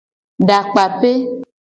[0.47, 1.11] Dakpape.